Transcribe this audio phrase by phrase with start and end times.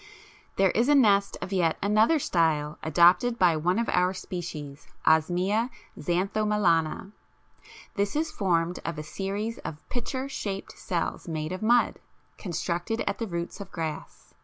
[0.55, 5.69] There is a nest of yet another style adopted by one of our species (Osmia
[5.95, 7.11] xanthomelana).
[7.93, 11.99] This is formed of a series of pitcher shaped cells made of mud,
[12.39, 14.33] constructed at the roots of grass.